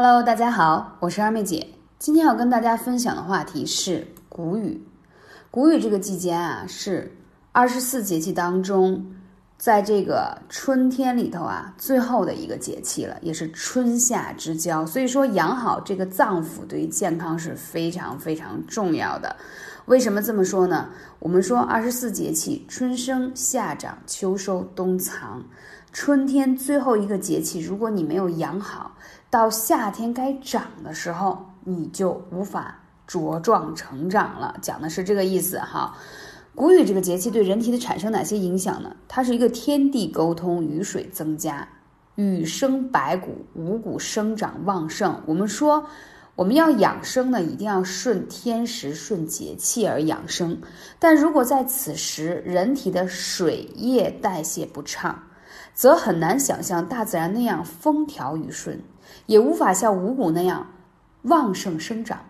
[0.00, 1.66] Hello，大家好，我是二妹姐。
[1.98, 4.80] 今天要跟大家分享的话题是谷雨。
[5.50, 7.12] 谷雨这个季节啊，是
[7.50, 9.04] 二十四节气当中，
[9.56, 14.86] 在这个春天里头啊，最后的一个节气了，也是春夏之交。
[14.86, 19.34] 所以说，养好这个脏腑对于健康是非常非常重要的。
[19.88, 20.90] 为什么这么说呢？
[21.18, 25.42] 我们说二十四节气，春生、夏长、秋收、冬藏。
[25.92, 28.94] 春天最后一个节气，如果你没有养好，
[29.30, 34.54] 到夏天该长的时候，你就无法茁壮成长了。
[34.60, 35.96] 讲的是这个意思哈。
[36.54, 38.94] 谷雨这个节气对人体的产生哪些影响呢？
[39.08, 41.66] 它是一个天地沟通，雨水增加，
[42.16, 45.18] 雨生百谷，五谷生长旺盛。
[45.24, 45.82] 我们说，
[46.38, 50.56] 我们要养生呢，一定要顺天时、顺节气而养生。
[51.00, 55.20] 但如果在此时人体的水液代谢不畅，
[55.74, 58.80] 则很难想象大自然那样风调雨顺，
[59.26, 60.64] 也无法像五谷那样
[61.22, 62.20] 旺盛生长。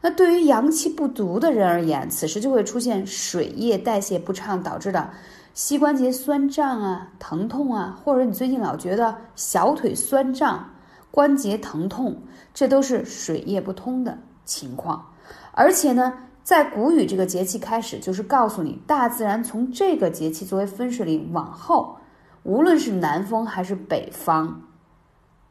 [0.00, 5.10] 那对于阳气不足的人而言，此时就会出现水液代谢不畅导致的
[5.52, 10.64] 膝关节酸胀啊、疼痛啊，或者你最近老觉得小腿酸胀、
[11.12, 12.20] 关节疼痛，
[12.52, 15.12] 这都是水液不通的情况。
[15.52, 21.98] 而且呢，在谷雨这个节气开始，就是告诉你，大自然从这个节气作为分水岭往后。
[22.42, 24.62] 无论是南风还是北方，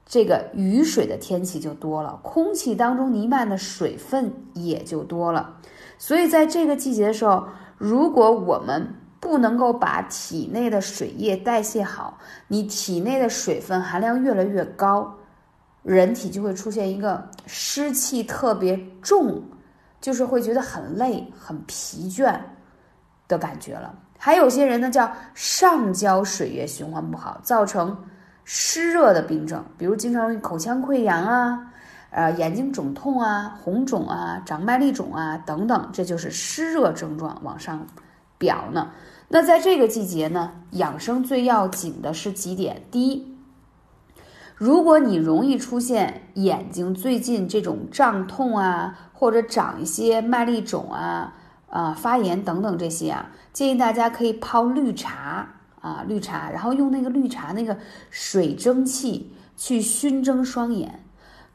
[0.06, 5.58] 这个雨水的天气就多了，空气当中弥漫的水分也就多了。
[5.98, 7.46] 所以在这个季节的时候，
[7.78, 12.18] 如果我们不能够把体内的水液代谢好，
[12.48, 15.16] 你体内的水分含量越来越高，
[15.84, 19.42] 人体就会出现一个湿气特别重，
[20.00, 22.40] 就是会觉得很累、很疲倦
[23.28, 23.94] 的感觉了。
[24.18, 27.98] 还有些人呢，叫上焦水液循环不好，造成
[28.44, 31.72] 湿热的病症，比如经常口腔溃疡啊，
[32.12, 37.84] 呃，眼睛肿痛啊，红肿啊，长麦粒肿啊等等，这就是湿热症状往上
[38.38, 38.92] 表呢。
[39.28, 43.31] 那在这个季节呢，养生最要紧的是几点：第一，
[44.62, 51.34] 如果你容易出现眼睛最近这种胀痛啊，或者长一些麦粒肿啊。
[51.68, 55.48] 啊，发炎等等这些啊，建议大家可以泡绿茶
[55.80, 57.76] 啊，绿茶，然后用那个绿茶那个
[58.12, 61.04] 水蒸气去熏蒸双眼，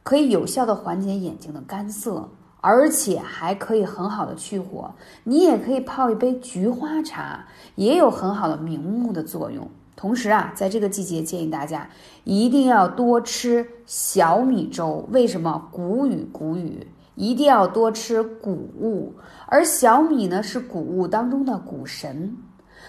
[0.03, 2.27] 可以有效的缓解眼睛的干涩，
[2.59, 4.91] 而且还可以很好的去火。
[5.23, 9.69] 你也可以泡一杯菊花茶，也有很好的明目的作用。
[9.97, 11.89] 同时啊，在这个季节，建议大家
[12.23, 15.05] 一定要多吃小米粥。
[15.11, 15.67] 为什么？
[15.73, 16.87] 谷雨，谷雨。
[17.15, 19.11] 一定要多吃谷物，
[19.47, 22.37] 而小米呢是谷物当中的谷神，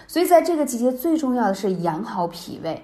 [0.05, 2.79] 所以在这个季节最重要的是养好脾胃。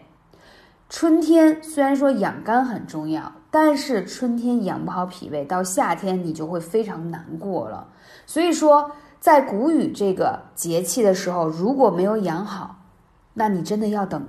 [0.90, 7.88] 春天虽然说养肝很重要，但是春天养不好脾胃，到夏天你就会非常难过了。
[8.25, 12.75] 所以说，在谷雨这个节气的时候，如果没有养好，
[13.35, 14.28] 那你真的要等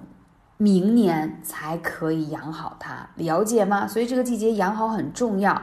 [0.59, 3.89] 明年才可以养好它，了解吗？
[3.89, 5.63] 所以这个季节养好很重要。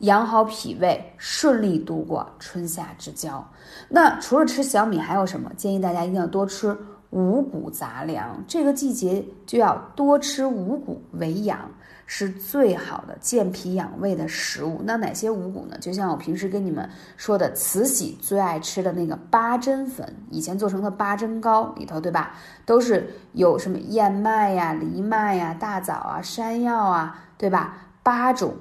[0.00, 3.42] 养好脾胃，顺利度过春夏之交。
[3.88, 5.50] 那除了吃小米，还有什么？
[5.56, 6.76] 建议大家一定要多吃
[7.10, 8.44] 五谷杂粮。
[8.46, 11.70] 这个季节就要多吃五谷为养，
[12.06, 14.80] 是最好的健脾养胃的食物。
[14.84, 15.76] 那哪些五谷呢？
[15.80, 22.34] 就像我平时跟你们说的，慈禧最爱吃的那个八珍粉，以前做成的八珍糕里头，对吧？
[22.64, 27.76] 都是有什么燕麦呀、藜麦呀、大枣啊、山药啊，对吧？
[28.02, 28.54] 八种。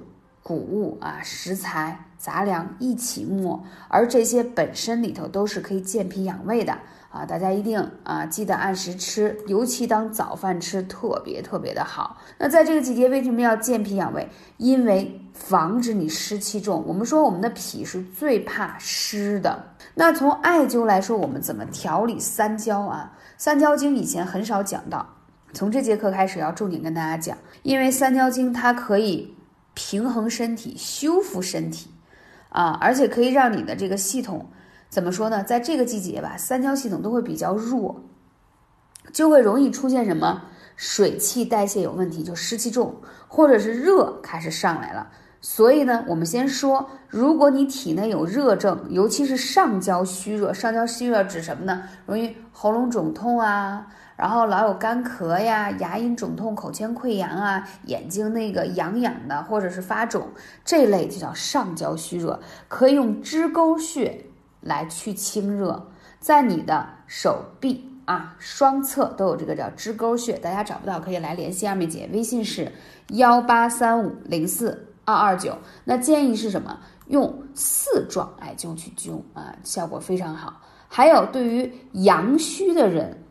[0.47, 6.77] 谷物啊，食材杂粮一起磨，而这些本身里头都是可以健脾养胃的
[7.15, 7.25] 啊！
[7.25, 12.17] 大家一定啊记得按时吃，尤其当早饭吃，特别特别的好。
[12.37, 14.27] 那在这个季节为什么要健脾养胃？
[14.57, 16.83] 因为防止你湿气重。
[16.85, 19.63] 我们说我们的脾是最怕湿的。
[19.93, 23.13] 那从艾灸来说，我们怎么调理三焦啊？
[23.37, 25.07] 三焦经以前很少讲到，
[25.53, 29.33] 从这节课开始要重点跟大家讲，因为三焦经它可以。
[29.77, 31.89] 平衡身体，修复身体，
[32.47, 34.45] 啊，而且可以让你的这个系统
[34.95, 35.43] 怎么说呢？
[35.43, 38.01] 在这个季节吧，三焦系统都会比较弱，
[39.11, 40.43] 就会容易出现什么
[40.77, 42.95] 水气代谢有问题，就湿气重，
[43.27, 45.09] 或者是热开始上来了。
[45.41, 51.83] 所以呢，我们先说，如果你体内有热症，尤其是上焦虚热，上焦虚热指什么呢？
[52.05, 60.29] 容易喉咙肿痛啊，然后老有干咳呀，牙龈肿痛，口腔溃疡啊，眼睛那个痒痒的，或者是发肿，
[60.63, 62.39] 这类就叫上焦虚热，
[62.69, 64.27] 可以用支沟穴
[64.65, 65.87] 来去清热，
[66.19, 72.69] 在你的手臂啊双侧都有这个叫支沟穴，大家找不到可以来联系二妹姐，微信是
[73.11, 74.89] 幺八三五零四。
[75.07, 75.55] 二二九。
[75.83, 76.79] 那建议是什么？
[77.05, 80.59] 用四状艾灸去灸啊，效果非常好。
[80.87, 83.23] 还有对于阳虚的人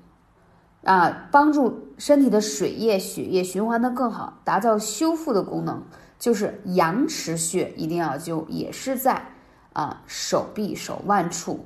[0.85, 5.83] 啊，帮助身体的水液、血液循环的更好，达到修复的功能，
[6.17, 9.34] 就是阳池穴一定要灸，也是在
[9.75, 11.63] 啊手臂、手腕处。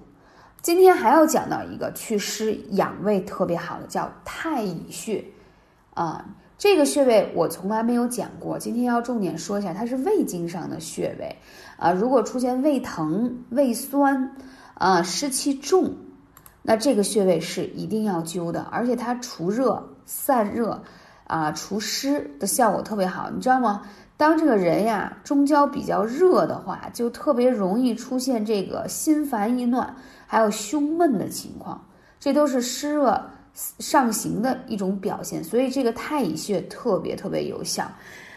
[0.61, 5.25] 今天还要讲到一个祛湿养胃特别好的，叫太乙穴
[5.95, 6.27] 啊。
[6.59, 11.37] 这个穴位我从来没有讲过，今天要重点说一下，它是胃经上的穴位
[11.77, 11.93] 啊。
[11.93, 14.35] 如果出现胃疼、胃酸
[14.75, 15.95] 啊、湿气重，
[16.61, 20.83] 那这个穴位是一定要灸的，而且它除热、散热
[21.29, 23.83] 啊、除湿的效果特别好，你知道吗？
[24.19, 29.95] 当这个人呀中焦比较热的话，就特别容易出现这个心烦意乱，
[30.27, 31.81] 还有胸闷的情况，
[32.19, 35.43] 这都是湿热上行的一种表现。
[35.45, 37.89] 所以这个太乙穴特别特别有效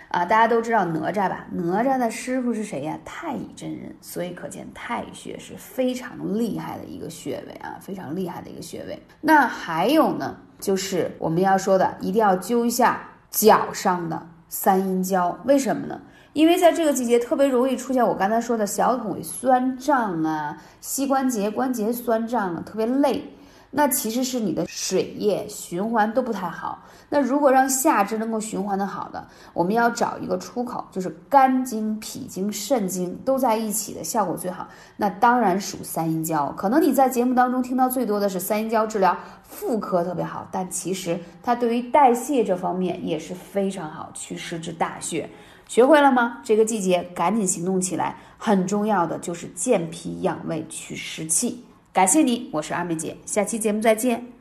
[0.10, 0.24] 啊！
[0.24, 1.48] 大家都知道哪吒吧？
[1.51, 2.95] 哪吒的师傅是谁呀？
[3.04, 3.92] 太乙真人。
[4.01, 9.01] 所以可见太乙穴是非常厉害的一个穴位啊，非常厉害的一个穴位。
[9.19, 13.01] 那还有呢，就是我们要说的，一定要灸一下
[13.31, 14.28] 脚上的。
[14.53, 15.98] 三阴交为什么呢？
[16.33, 23.33] 因为在这个季节特别容易出现我刚才说的小腿酸胀啊，膝关节关节酸胀啊，特别累。
[23.71, 26.83] 那其实是你的水液循环都不太好。
[27.09, 34.68] 那如果让下肢能够循环的好的，我们要找一个出口，就是肝经、脾经、肾经都在一起的效果最好。
[34.97, 36.51] 那当然属三阴交。
[36.51, 45.29] 可能你在节目当中听到最多的是三阴交治疗妇科特别好，但其实它对于代谢这方面也是非常好，祛湿之大穴。
[45.68, 46.39] 学会了吗？
[46.44, 48.18] 这个季节赶紧行动起来。
[48.38, 51.63] 很重要的就是健脾养胃、祛湿气。
[51.94, 54.41] 感谢你，我是阿妹姐，下期节目再见。